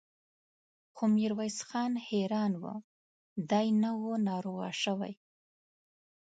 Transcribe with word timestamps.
خو 0.95 1.03
ميرويس 1.15 1.59
خان 1.69 1.91
حيران 2.07 2.53
و، 2.61 2.63
دی 3.49 3.67
نه 3.81 3.91
و 4.01 4.03
ناروغه 4.27 4.69
شوی. 4.81 5.13